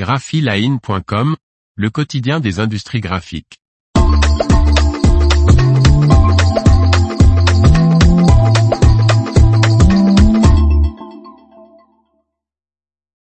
graphiline.com, 0.00 1.36
le 1.76 1.90
quotidien 1.90 2.40
des 2.40 2.58
industries 2.58 3.02
graphiques. 3.02 3.58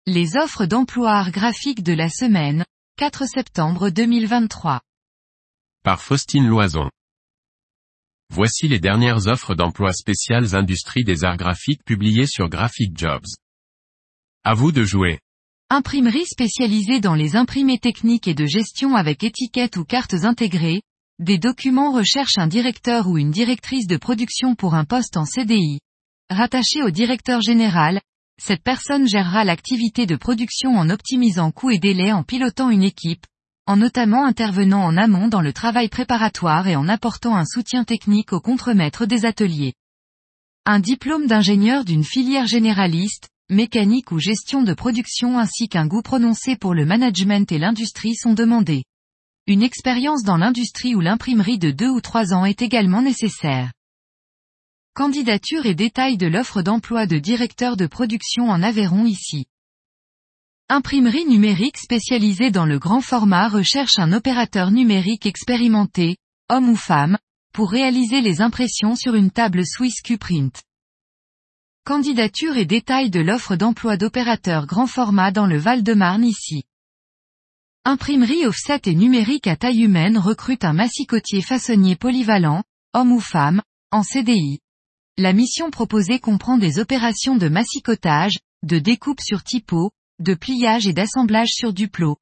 Les 0.06 0.36
offres 0.38 0.64
d'emploi 0.64 1.10
art 1.10 1.32
graphique 1.32 1.82
de 1.82 1.92
la 1.92 2.08
semaine, 2.08 2.64
4 2.96 3.26
septembre 3.28 3.90
2023. 3.90 4.80
Par 5.82 6.00
Faustine 6.00 6.48
Loison. 6.48 6.88
Voici 8.32 8.68
les 8.68 8.80
dernières 8.80 9.26
offres 9.26 9.54
d'emploi 9.54 9.92
spéciales 9.92 10.54
industrie 10.54 11.04
des 11.04 11.24
arts 11.24 11.36
graphiques 11.36 11.84
publiées 11.84 12.26
sur 12.26 12.48
Graphic 12.48 12.96
Jobs. 12.96 13.26
À 14.44 14.54
vous 14.54 14.72
de 14.72 14.82
jouer. 14.82 15.18
Imprimerie 15.70 16.26
spécialisée 16.26 17.00
dans 17.00 17.14
les 17.14 17.36
imprimés 17.36 17.78
techniques 17.78 18.28
et 18.28 18.34
de 18.34 18.44
gestion 18.44 18.96
avec 18.96 19.24
étiquettes 19.24 19.78
ou 19.78 19.84
cartes 19.84 20.14
intégrées, 20.24 20.82
des 21.18 21.38
documents 21.38 21.90
recherchent 21.90 22.38
un 22.38 22.46
directeur 22.46 23.08
ou 23.08 23.16
une 23.16 23.30
directrice 23.30 23.86
de 23.86 23.96
production 23.96 24.54
pour 24.54 24.74
un 24.74 24.84
poste 24.84 25.16
en 25.16 25.24
CDI. 25.24 25.80
Rattaché 26.28 26.82
au 26.82 26.90
directeur 26.90 27.40
général, 27.40 28.00
cette 28.38 28.62
personne 28.62 29.08
gérera 29.08 29.44
l'activité 29.44 30.04
de 30.04 30.16
production 30.16 30.76
en 30.76 30.90
optimisant 30.90 31.50
coûts 31.50 31.70
et 31.70 31.78
délais 31.78 32.12
en 32.12 32.24
pilotant 32.24 32.68
une 32.68 32.82
équipe, 32.82 33.24
en 33.66 33.78
notamment 33.78 34.26
intervenant 34.26 34.84
en 34.84 34.98
amont 34.98 35.28
dans 35.28 35.40
le 35.40 35.54
travail 35.54 35.88
préparatoire 35.88 36.68
et 36.68 36.76
en 36.76 36.88
apportant 36.88 37.36
un 37.36 37.46
soutien 37.46 37.84
technique 37.84 38.34
au 38.34 38.40
contremaître 38.40 39.06
des 39.06 39.24
ateliers. 39.24 39.72
Un 40.66 40.80
diplôme 40.80 41.26
d'ingénieur 41.26 41.84
d'une 41.84 42.04
filière 42.04 42.46
généraliste, 42.46 43.28
mécanique 43.50 44.10
ou 44.12 44.18
gestion 44.18 44.62
de 44.62 44.74
production 44.74 45.38
ainsi 45.38 45.68
qu'un 45.68 45.86
goût 45.86 46.02
prononcé 46.02 46.56
pour 46.56 46.74
le 46.74 46.86
management 46.86 47.50
et 47.52 47.58
l'industrie 47.58 48.14
sont 48.14 48.34
demandés. 48.34 48.84
Une 49.46 49.62
expérience 49.62 50.22
dans 50.22 50.38
l'industrie 50.38 50.94
ou 50.94 51.00
l'imprimerie 51.00 51.58
de 51.58 51.70
deux 51.70 51.90
ou 51.90 52.00
trois 52.00 52.32
ans 52.32 52.46
est 52.46 52.62
également 52.62 53.02
nécessaire. 53.02 53.72
Candidature 54.94 55.66
et 55.66 55.74
détails 55.74 56.16
de 56.16 56.26
l'offre 56.26 56.62
d'emploi 56.62 57.06
de 57.06 57.18
directeur 57.18 57.76
de 57.76 57.86
production 57.86 58.48
en 58.48 58.62
Aveyron 58.62 59.04
ici. 59.04 59.44
Imprimerie 60.70 61.26
numérique 61.26 61.76
spécialisée 61.76 62.50
dans 62.50 62.64
le 62.64 62.78
grand 62.78 63.02
format 63.02 63.48
recherche 63.48 63.98
un 63.98 64.12
opérateur 64.12 64.70
numérique 64.70 65.26
expérimenté, 65.26 66.16
homme 66.48 66.70
ou 66.70 66.76
femme, 66.76 67.18
pour 67.52 67.70
réaliser 67.70 68.22
les 68.22 68.40
impressions 68.40 68.96
sur 68.96 69.14
une 69.14 69.30
table 69.30 69.66
Swiss 69.66 70.00
Q-Print. 70.00 70.62
Candidature 71.86 72.56
et 72.56 72.64
détails 72.64 73.10
de 73.10 73.20
l'offre 73.20 73.56
d'emploi 73.56 73.98
d'opérateur 73.98 74.64
grand 74.66 74.86
format 74.86 75.30
dans 75.30 75.44
le 75.44 75.58
Val-de-Marne 75.58 76.24
ici. 76.24 76.62
Imprimerie 77.84 78.46
offset 78.46 78.80
et 78.86 78.94
numérique 78.94 79.46
à 79.46 79.56
taille 79.56 79.82
humaine 79.82 80.16
recrute 80.16 80.64
un 80.64 80.72
massicotier 80.72 81.42
façonnier 81.42 81.94
polyvalent, 81.94 82.62
homme 82.94 83.12
ou 83.12 83.20
femme, 83.20 83.60
en 83.90 84.02
CDI. 84.02 84.60
La 85.18 85.34
mission 85.34 85.70
proposée 85.70 86.20
comprend 86.20 86.56
des 86.56 86.78
opérations 86.78 87.36
de 87.36 87.50
massicotage, 87.50 88.38
de 88.62 88.78
découpe 88.78 89.20
sur 89.20 89.44
typo, 89.44 89.90
de 90.20 90.32
pliage 90.32 90.86
et 90.86 90.94
d'assemblage 90.94 91.50
sur 91.50 91.74
duplo. 91.74 92.16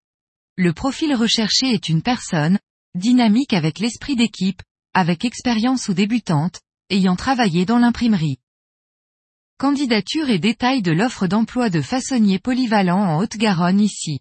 Le 0.57 0.73
profil 0.73 1.15
recherché 1.15 1.71
est 1.71 1.89
une 1.89 2.03
personne, 2.03 2.59
dynamique 2.97 3.53
avec 3.53 3.79
l'esprit 3.79 4.17
d'équipe, 4.17 4.61
avec 4.93 5.25
expérience 5.25 5.89
ou 5.89 5.95
débutante, 5.95 6.61
ayant 6.91 7.15
travaillé 7.15 7.65
dans 7.65 7.79
l'imprimerie. 7.79 8.42
Candidature 9.63 10.29
et 10.29 10.41
détails 10.41 10.83
de 10.83 10.91
l'offre 10.91 11.29
d'emploi 11.29 11.71
de 11.71 11.81
façonnier 11.81 12.41
polyvalent 12.41 12.99
en 12.99 13.19
Haute-Garonne 13.21 13.79
ici. 13.79 14.19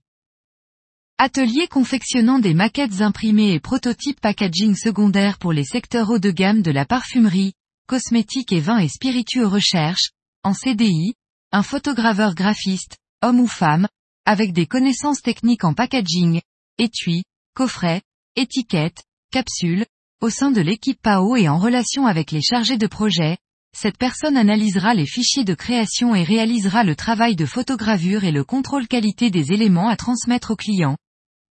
Atelier 1.17 1.67
confectionnant 1.67 2.37
des 2.37 2.53
maquettes 2.53 3.01
imprimées 3.01 3.53
et 3.53 3.59
prototypes 3.59 4.21
packaging 4.21 4.75
secondaire 4.75 5.39
pour 5.39 5.51
les 5.51 5.63
secteurs 5.63 6.11
haut 6.11 6.19
de 6.19 6.29
gamme 6.29 6.61
de 6.61 6.69
la 6.69 6.85
parfumerie, 6.85 7.53
cosmétiques 7.87 8.51
et 8.51 8.59
vins 8.59 8.77
et 8.77 8.87
spiritueux 8.87 9.47
recherche, 9.47 10.11
en 10.43 10.53
CDI, 10.53 11.15
un 11.51 11.63
photograveur 11.63 12.35
graphiste, 12.35 12.97
homme 13.23 13.39
ou 13.39 13.47
femme, 13.47 13.87
avec 14.27 14.53
des 14.53 14.67
connaissances 14.67 15.23
techniques 15.23 15.63
en 15.63 15.73
packaging, 15.73 16.41
étui, 16.77 17.23
coffret, 17.55 18.03
étiquettes, 18.35 19.05
capsules, 19.31 19.87
au 20.21 20.29
sein 20.29 20.51
de 20.51 20.61
l'équipe 20.61 21.01
PAO 21.01 21.35
et 21.35 21.49
en 21.49 21.57
relation 21.57 22.05
avec 22.05 22.29
les 22.29 22.43
chargés 22.43 22.77
de 22.77 22.85
projet, 22.85 23.39
cette 23.75 23.97
personne 23.97 24.37
analysera 24.37 24.93
les 24.93 25.05
fichiers 25.05 25.43
de 25.43 25.53
création 25.53 26.13
et 26.13 26.23
réalisera 26.23 26.83
le 26.83 26.95
travail 26.95 27.35
de 27.35 27.45
photogravure 27.45 28.23
et 28.23 28.31
le 28.31 28.43
contrôle 28.43 28.87
qualité 28.87 29.29
des 29.31 29.53
éléments 29.53 29.87
à 29.87 29.95
transmettre 29.95 30.51
au 30.51 30.55
client. 30.55 30.97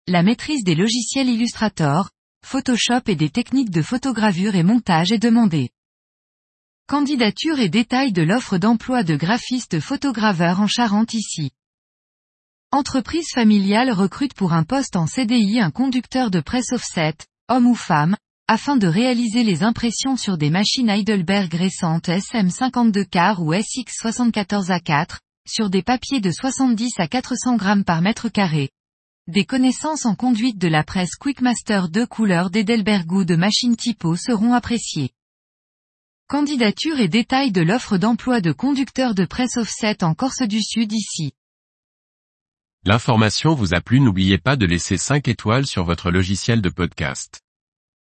La 0.08 0.24
maîtrise 0.24 0.64
des 0.64 0.76
logiciels 0.76 1.30
Illustrator, 1.30 2.10
Photoshop 2.46 3.02
et 3.08 3.16
des 3.16 3.30
techniques 3.30 3.72
de 3.72 3.82
photogravure 3.82 4.56
et 4.56 4.64
montage 4.64 5.12
est 5.12 5.20
demandée. 5.20 5.70
Candidature 6.88 7.60
et 7.60 7.70
détails 7.70 8.12
de 8.12 8.24
l'offre 8.24 8.58
d'emploi 8.58 9.04
de 9.04 9.16
graphiste 9.16 9.80
photograveur 9.80 10.60
en 10.60 10.68
Charente 10.68 11.14
ici. 11.14 11.52
Entreprise 12.72 13.30
familiale 13.34 13.92
recrute 13.92 14.34
pour 14.34 14.54
un 14.54 14.64
poste 14.64 14.96
en 14.96 15.06
CDI 15.06 15.60
un 15.60 15.72
conducteur 15.72 16.32
de 16.32 16.40
presse 16.40 16.72
offset, 16.72 17.16
homme 17.48 17.68
ou 17.68 17.76
femme, 17.76 18.16
afin 18.50 18.78
de 18.78 18.88
réaliser 18.88 19.44
les 19.44 19.62
impressions 19.62 20.18
sur 20.18 20.36
des 20.40 20.50
machines 20.50 20.90
Heidelberg 20.90 21.54
récentes 21.54 22.08
SM52 22.08 23.06
car 23.06 23.44
ou 23.44 23.54
SX74A4, 23.54 25.20
sur 25.48 25.70
des 25.70 25.84
papiers 25.84 26.20
de 26.20 26.32
70 26.32 26.94
à 26.98 27.08
400 27.08 27.58
grammes 27.58 27.84
par 27.84 28.02
mètre 28.02 28.28
carré. 28.28 28.72
Des 29.28 29.46
connaissances 29.46 30.08
en 30.08 30.16
conduite 30.16 30.58
de 30.58 30.68
la 30.68 30.84
presse 30.84 31.16
Quickmaster 31.16 31.90
2 31.90 32.08
couleurs 32.08 32.50
d'Edelberg 32.50 33.12
ou 33.12 33.24
de 33.24 33.36
machines 33.36 33.76
typo 33.76 34.16
seront 34.16 34.54
appréciées. 34.54 35.12
Candidature 36.28 37.00
et 37.00 37.08
détails 37.08 37.52
de 37.52 37.62
l'offre 37.62 38.00
d'emploi 38.00 38.42
de 38.42 38.52
conducteur 38.52 39.14
de 39.14 39.26
presse 39.26 39.58
offset 39.58 40.04
en 40.04 40.16
Corse 40.16 40.42
du 40.42 40.64
Sud 40.64 40.92
ici. 40.92 41.34
L'information 42.84 43.54
vous 43.54 43.76
a 43.76 43.82
plu 43.82 44.00
n'oubliez 44.00 44.40
pas 44.40 44.56
de 44.56 44.66
laisser 44.66 44.98
5 44.98 45.28
étoiles 45.28 45.68
sur 45.68 45.84
votre 45.84 46.10
logiciel 46.10 46.64
de 46.64 46.70
podcast. 46.70 47.42